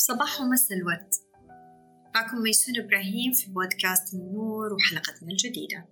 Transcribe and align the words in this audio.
صباح 0.00 0.40
ومساء 0.40 0.78
الورد. 0.78 1.10
معكم 2.14 2.42
ميسون 2.42 2.74
إبراهيم 2.78 3.32
في 3.32 3.50
بودكاست 3.50 4.14
النور 4.14 4.72
وحلقتنا 4.74 5.30
الجديدة. 5.30 5.88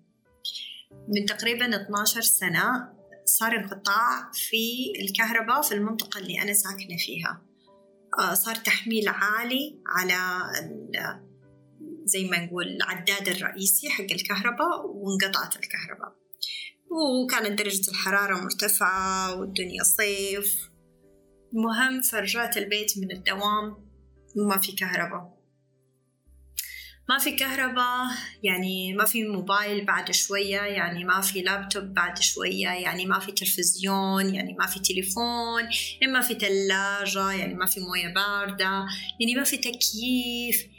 من 1.08 1.26
تقريبا 1.26 1.82
12 1.82 2.20
سنة 2.20 2.92
صار 3.24 3.56
انقطاع 3.56 4.30
في 4.32 4.92
الكهرباء 5.00 5.62
في 5.62 5.74
المنطقة 5.74 6.20
اللي 6.20 6.42
أنا 6.42 6.52
ساكنة 6.52 6.96
فيها. 6.98 7.42
آه، 8.18 8.34
صار 8.34 8.54
تحميل 8.54 9.08
عالي 9.08 9.82
على 9.86 10.42
زي 12.04 12.24
ما 12.24 12.44
نقول 12.44 12.66
العداد 12.68 13.28
الرئيسي 13.28 13.90
حق 13.90 14.06
الكهرباء 14.10 14.86
وانقطعت 14.86 15.56
الكهرباء. 15.56 16.16
وكانت 16.90 17.58
درجة 17.58 17.90
الحرارة 17.90 18.40
مرتفعة 18.40 19.40
والدنيا 19.40 19.82
صيف. 19.82 20.70
المهم 21.52 22.00
فرجعت 22.00 22.56
البيت 22.56 22.98
من 22.98 23.10
الدوام 23.12 23.87
وما 24.40 24.58
في 24.58 24.72
كهرباء. 24.72 25.38
ما 27.08 27.18
في 27.18 27.30
كهرباء 27.30 28.06
يعني 28.42 28.94
ما 28.94 29.04
في 29.04 29.24
موبايل 29.24 29.84
بعد 29.84 30.10
شوية 30.10 30.60
يعني 30.60 31.04
ما 31.04 31.20
في 31.20 31.42
لابتوب 31.42 31.84
بعد 31.84 32.18
شوية 32.18 32.68
يعني 32.68 33.06
ما 33.06 33.18
في 33.18 33.32
تلفزيون 33.32 34.34
يعني 34.34 34.54
ما 34.58 34.66
في 34.66 34.80
تليفون 34.80 35.62
يعني 36.00 36.12
ما 36.12 36.20
في 36.20 36.34
ثلاجة 36.34 37.32
يعني 37.32 37.54
ما 37.54 37.66
في 37.66 37.80
موية 37.80 38.14
باردة 38.14 38.86
يعني 39.20 39.34
ما 39.36 39.44
في 39.44 39.56
تكييف. 39.56 40.77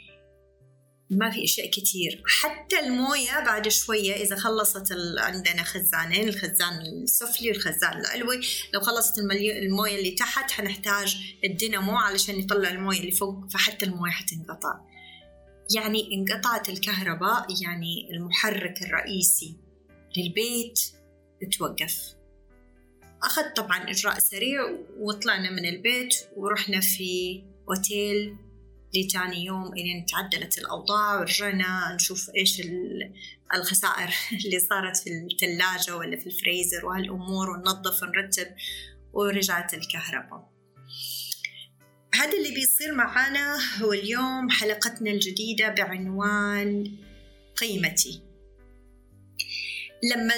ما 1.10 1.30
في 1.30 1.44
أشياء 1.44 1.70
كتير. 1.70 2.22
حتى 2.26 2.80
الموية 2.80 3.44
بعد 3.44 3.68
شوية 3.68 4.12
إذا 4.14 4.36
خلصت 4.36 4.92
ال... 4.92 5.18
عندنا 5.18 5.62
خزانين 5.62 6.28
الخزان 6.28 6.80
السفلي 7.02 7.50
والخزان 7.50 8.00
العلوي 8.00 8.40
لو 8.74 8.80
خلصت. 8.80 9.18
الموية 9.18 9.98
اللي 9.98 10.10
تحت 10.10 10.50
حنحتاج 10.50 11.16
الدينامو 11.44 11.96
علشان 11.96 12.40
يطلع 12.40 12.70
الموية 12.70 13.00
اللي 13.00 13.12
فوق 13.12 13.50
فحتى 13.50 13.86
الموية 13.86 14.10
حتنقطع. 14.10 14.80
يعني 15.74 16.14
انقطعت 16.14 16.68
الكهرباء 16.68 17.46
يعني 17.62 18.08
المحرك 18.12 18.82
الرئيسي 18.82 19.56
للبيت 20.16 20.80
توقف 21.58 22.14
أخذت 23.22 23.56
طبعا 23.56 23.90
إجراء 23.90 24.18
سريع 24.18 24.60
وطلعنا 24.98 25.50
من 25.50 25.66
البيت 25.66 26.14
ورحنا 26.36 26.80
في 26.80 27.42
أوتيل 27.68 28.36
لتاني 28.94 29.44
يوم 29.44 29.72
إلين 29.72 30.06
تعدلت 30.06 30.58
الأوضاع 30.58 31.20
ورجعنا 31.20 31.94
نشوف 31.94 32.30
إيش 32.36 32.62
الخسائر 33.54 34.14
اللي 34.44 34.58
صارت 34.58 34.96
في 34.96 35.10
الثلاجة 35.10 35.96
ولا 35.96 36.16
في 36.16 36.26
الفريزر 36.26 36.86
وهالأمور 36.86 37.50
وننظف 37.50 38.02
ونرتب 38.02 38.46
ورجعت 39.12 39.74
الكهرباء. 39.74 40.50
هذا 42.14 42.38
اللي 42.38 42.54
بيصير 42.54 42.94
معانا 42.94 43.58
هو 43.82 43.92
اليوم 43.92 44.50
حلقتنا 44.50 45.10
الجديدة 45.10 45.68
بعنوان 45.68 46.96
قيمتي. 47.56 48.22
لما 50.02 50.34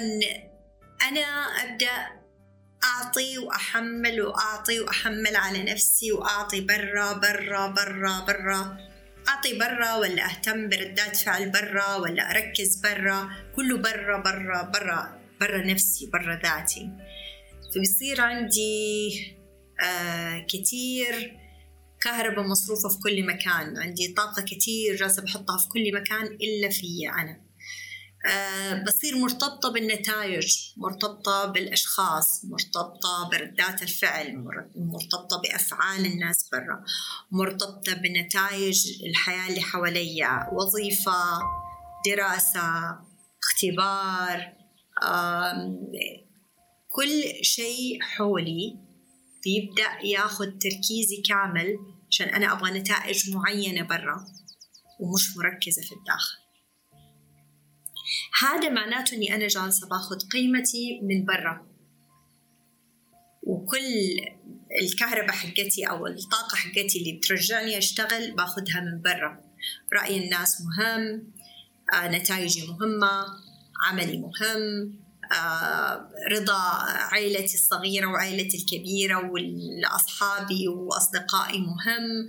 أنا 1.02 1.20
أبدأ 1.64 2.21
أعطي 2.84 3.38
وأحمل 3.38 4.20
وأعطي 4.20 4.80
وأحمل 4.80 5.36
على 5.36 5.62
نفسي 5.62 6.12
وأعطي 6.12 6.60
برا 6.60 7.12
برا 7.12 7.66
برا 7.66 8.20
برا. 8.26 8.78
أعطي 9.28 9.58
برا 9.58 9.94
ولا 9.94 10.26
أهتم 10.26 10.68
بردات 10.68 11.16
فعل 11.16 11.50
برا 11.50 11.96
ولا 11.96 12.30
أركز 12.30 12.80
برا. 12.82 13.30
كله 13.56 13.78
برا 13.78 14.22
برا 14.22 14.62
برا 14.62 15.20
برا 15.40 15.66
نفسي 15.66 16.10
برا 16.12 16.40
ذاتي. 16.42 16.90
فبيصير 17.74 18.20
عندي 18.20 19.10
آه 19.84 20.46
كتير 20.48 21.36
كهرباء 22.00 22.44
مصروفة 22.44 22.88
في 22.88 22.98
كل 22.98 23.26
مكان. 23.26 23.78
عندي 23.78 24.14
طاقة 24.16 24.42
كتير 24.42 24.96
جالسة 24.96 25.22
بحطها 25.22 25.58
في 25.58 25.68
كل 25.68 25.94
مكان 25.94 26.26
إلا 26.26 26.68
في 26.70 27.10
أنا. 27.18 27.51
بصير 28.86 29.16
مرتبطة 29.16 29.72
بالنتائج 29.72 30.56
مرتبطة 30.76 31.44
بالأشخاص 31.46 32.44
مرتبطة 32.44 33.28
بردات 33.32 33.82
الفعل 33.82 34.44
مرتبطة 34.76 35.40
بأفعال 35.42 36.06
الناس 36.06 36.48
برا 36.52 36.84
مرتبطة 37.30 37.94
بنتائج 37.94 39.02
الحياة 39.06 39.48
اللي 39.48 39.60
حواليا 39.60 40.50
وظيفة 40.52 41.40
دراسة 42.06 42.98
اختبار 43.42 44.52
كل 46.88 47.44
شيء 47.44 48.02
حولي 48.02 48.76
بيبدأ 49.44 50.06
ياخذ 50.06 50.46
تركيزي 50.46 51.22
كامل 51.28 51.78
عشان 52.10 52.28
أنا 52.28 52.52
أبغى 52.52 52.78
نتائج 52.78 53.30
معينة 53.30 53.82
برا 53.82 54.26
ومش 55.00 55.36
مركزة 55.36 55.82
في 55.82 55.92
الداخل. 55.92 56.38
هذا 58.42 58.68
معناته 58.68 59.14
إني 59.14 59.34
أنا 59.34 59.48
جالسة 59.48 59.88
باخذ 59.88 60.18
قيمتي 60.32 61.00
من 61.02 61.24
برا. 61.24 61.66
وكل 63.42 64.20
الكهرباء 64.82 65.32
حقتي 65.32 65.84
أو 65.90 66.06
الطاقة 66.06 66.56
حقتي 66.56 66.98
اللي 66.98 67.12
بترجعني 67.12 67.78
أشتغل 67.78 68.32
باخذها 68.32 68.80
من 68.80 69.02
برا. 69.02 69.40
رأي 69.92 70.24
الناس 70.24 70.60
مهم 70.60 71.32
آه، 71.94 72.08
نتائجي 72.08 72.66
مهمة 72.66 73.26
عملي 73.82 74.18
مهم 74.18 74.94
آه، 75.32 76.08
رضا 76.30 76.58
عائلتي 77.12 77.54
الصغيرة 77.54 78.06
وعائلتي 78.06 78.56
الكبيرة 78.56 79.30
وأصحابي 79.30 80.68
وأصدقائي 80.68 81.60
مهم 81.60 82.28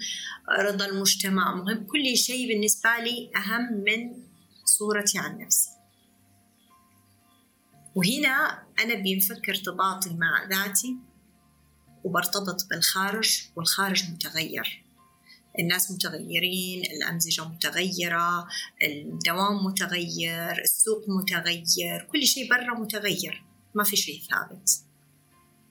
رضا 0.60 0.86
المجتمع 0.86 1.56
مهم. 1.56 1.86
كل 1.86 2.18
شيء 2.18 2.48
بالنسبة 2.48 2.90
لي 2.98 3.32
أهم 3.36 3.74
من 3.74 4.24
صورتي 4.66 5.20
عن 5.20 5.38
نفسي. 5.38 5.73
وهنا 7.96 8.64
أنا 8.80 8.96
بينفك 8.96 9.50
ارتباطي 9.50 10.14
مع 10.14 10.48
ذاتي 10.50 10.98
وبرتبط 12.04 12.68
بالخارج 12.70 13.42
والخارج 13.56 14.12
متغير. 14.12 14.84
الناس 15.60 15.92
متغيرين 15.92 16.84
الأمزجة 16.86 17.48
متغيرة 17.48 18.48
الدوام 18.84 19.66
متغير 19.66 20.62
السوق 20.62 21.10
متغير 21.10 22.08
كل 22.12 22.24
شيء 22.28 22.50
برا 22.50 22.80
متغير 22.80 23.44
ما 23.76 23.84
في 23.84 23.96
شيء 23.96 24.22
ثابت. 24.22 24.70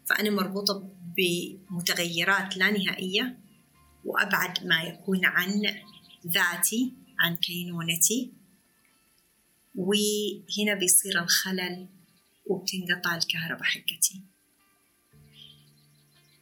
فأنا 0.06 0.30
مربوطة 0.30 0.88
بمتغيرات 1.16 2.56
لا 2.56 2.70
نهائية 2.70 3.38
وأبعد 4.04 4.66
ما 4.66 4.82
يكون 4.82 5.24
عن 5.24 5.62
ذاتي 6.26 6.94
عن 7.18 7.36
كينونتي. 7.36 8.32
وهنا 9.74 10.74
بيصير 10.74 11.22
الخلل 11.22 11.88
وبتنقطع 12.52 13.16
الكهرباء 13.16 13.62
حقتي. 13.62 14.22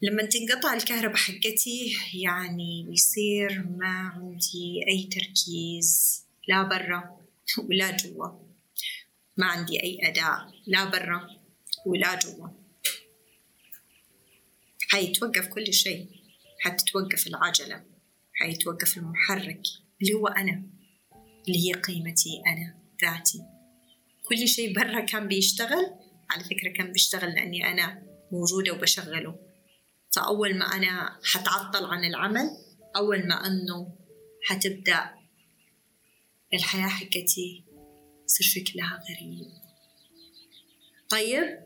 لما 0.03 0.23
تنقطع 0.23 0.75
الكهرباء 0.75 1.17
حقتي 1.17 1.97
يعني 2.15 2.87
بيصير 2.89 3.67
ما 3.79 3.89
عندي 3.89 4.85
أي 4.89 5.09
تركيز 5.13 6.23
لا 6.49 6.63
برا 6.63 7.21
ولا 7.59 7.97
جوا. 7.97 8.29
ما 9.37 9.47
عندي 9.47 9.83
أي 9.83 9.99
أداء 10.03 10.53
لا 10.67 10.91
برا 10.91 11.31
ولا 11.87 12.19
جوا. 12.19 12.49
حيتوقف 14.89 15.47
كل 15.47 15.73
شيء 15.73 16.09
حتتوقف 16.61 17.27
العجلة 17.27 17.85
حيتوقف 18.35 18.99
المحرك 18.99 19.63
اللي 20.03 20.13
هو 20.13 20.27
أنا 20.27 20.63
اللي 21.49 21.69
هي 21.69 21.73
قيمتي 21.73 22.43
أنا 22.47 22.79
ذاتي. 23.03 23.60
كل 24.31 24.49
شيء 24.49 24.75
برا 24.75 25.01
كان 25.01 25.29
بيشتغل 25.29 25.95
على 26.31 26.45
فكرة 26.45 26.73
كان 26.77 26.93
بيشتغل 26.93 27.31
لأني 27.31 27.73
أنا 27.73 28.03
موجودة 28.33 28.73
وبشغله 28.73 29.39
فأول 30.11 30.59
ما 30.59 30.65
أنا 30.65 31.19
حتعطل 31.25 31.85
عن 31.85 32.05
العمل 32.05 32.51
أول 32.97 33.29
ما 33.29 33.47
أنه 33.47 33.97
حتبدأ 34.45 35.11
الحياة 36.55 36.89
حقتي 36.89 37.65
يصير 38.25 38.47
شكلها 38.47 39.03
غريب 39.11 39.47
طيب 41.09 41.59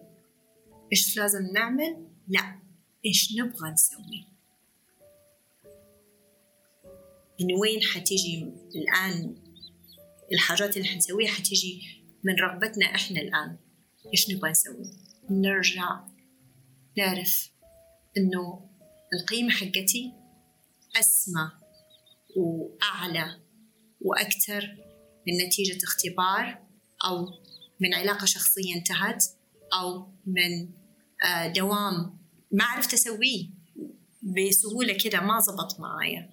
إيش 0.92 1.16
لازم 1.16 1.46
نعمل؟ 1.52 2.06
لا 2.28 2.60
إيش 3.06 3.32
نبغى 3.38 3.70
نسوي؟ 3.70 4.26
من 7.40 7.54
وين 7.60 7.82
حتيجي 7.82 8.52
الآن 8.74 9.36
الحاجات 10.32 10.76
اللي 10.76 10.88
حنسويها 10.88 11.30
حتيجي 11.30 12.03
من 12.24 12.34
رغبتنا 12.34 12.86
إحنا 12.86 13.20
الآن. 13.20 13.56
إيش 14.12 14.30
نبغى 14.30 14.50
نسوي؟ 14.50 14.90
نرجع 15.30 16.00
نعرف 16.98 17.50
إنه 18.16 18.70
القيمة 19.12 19.50
حقتي 19.50 20.12
أسمى 20.96 21.50
وأعلى 22.36 23.40
وأكثر 24.00 24.76
من 25.26 25.46
نتيجة 25.46 25.84
اختبار 25.84 26.58
أو 27.04 27.26
من 27.80 27.94
علاقة 27.94 28.24
شخصية 28.24 28.74
انتهت 28.74 29.24
أو 29.80 30.08
من 30.26 30.68
آه، 31.24 31.46
دوام 31.46 32.18
ما 32.52 32.64
عرفت 32.64 32.94
أسويه 32.94 33.48
بسهولة 34.22 34.98
كده 35.04 35.20
ما 35.20 35.40
زبط 35.40 35.80
معايا. 35.80 36.30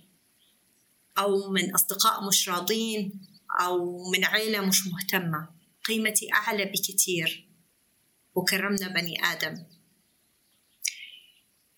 أو 1.18 1.50
من 1.50 1.74
أصدقاء 1.74 2.28
مش 2.28 2.50
راضين 2.50 3.22
أو 3.62 4.04
من 4.12 4.26
عيلة 4.26 4.62
مش 4.62 4.88
مهتمة. 4.88 5.61
قيمتي 5.88 6.34
أعلى 6.34 6.66
بكثير. 6.66 7.48
وكرمنا 8.36 8.88
بني 8.88 9.24
آدم. 9.26 9.66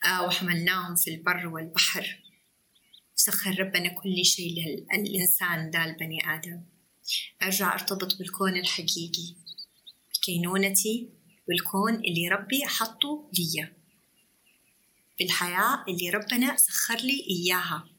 آه 0.05 0.25
وحملناهم 0.25 0.95
في 0.95 1.09
البر 1.15 1.47
والبحر. 1.47 2.19
سخر 3.15 3.59
ربنا 3.59 3.89
كل 3.89 4.25
شيء 4.25 4.53
للإنسان 4.93 5.71
ده 5.71 5.85
البني 5.85 6.35
آدم. 6.35 6.63
أرجع 7.43 7.73
أرتبط 7.73 8.17
بالكون 8.17 8.57
الحقيقي. 8.57 9.35
بكينونتي 10.15 11.09
بالكون 11.47 11.95
اللي 11.95 12.27
ربي 12.31 12.65
حطه 12.65 13.29
لي 13.33 13.73
بالحياة 15.19 15.85
اللي 15.87 16.09
ربنا 16.09 16.57
سخر 16.57 16.97
لي 16.97 17.25
إياها. 17.29 17.89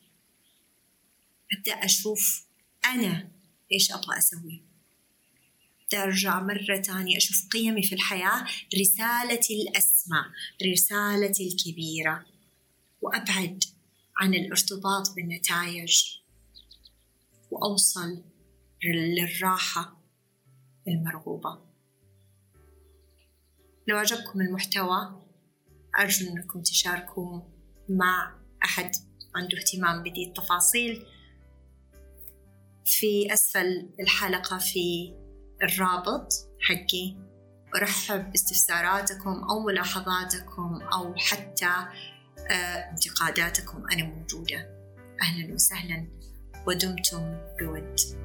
أبدأ 1.53 1.73
أشوف 1.73 2.47
أنا 2.85 3.31
إيش 3.73 3.93
أبغى 3.93 4.19
أسوي. 4.19 4.74
أرجع 5.97 6.41
مرة 6.41 6.77
تانية 6.85 7.17
أشوف 7.17 7.49
قيمي 7.53 7.83
في 7.83 7.95
الحياة 7.95 8.45
رسالتي 8.81 9.63
الأسمى 9.63 10.25
رسالتي 10.73 11.49
الكبيرة. 11.49 12.27
وأبعد 13.01 13.65
عن 14.21 14.35
الارتباط 14.35 15.15
بالنتائج. 15.17 16.21
وأوصل 17.51 18.25
للراحة 18.85 20.01
المرغوبة. 20.89 21.59
لو 23.89 23.97
عجبكم 23.97 24.41
المحتوى 24.41 25.23
أرجو 25.99 26.31
أنكم 26.31 26.63
تشاركوا 26.63 27.41
مع 27.89 28.41
أحد 28.65 28.91
عنده 29.35 29.59
اهتمام 29.59 30.03
بدي 30.03 30.25
التفاصيل. 30.25 31.07
في 32.85 33.33
أسفل 33.33 33.89
الحلقة 34.01 34.59
في 34.59 35.15
الرابط 35.63 36.33
حقي. 36.61 37.17
أرحب 37.77 38.31
باستفساراتكم 38.31 39.45
أو 39.51 39.67
ملاحظاتكم 39.67 40.83
أو 40.93 41.15
حتى 41.17 41.73
آه، 42.51 42.91
انتقاداتكم. 42.91 43.83
أنا 43.93 44.05
موجودة. 44.05 44.69
أهلا 45.23 45.55
وسهلا. 45.55 46.07
ودمتم 46.67 47.39
بود. 47.61 48.24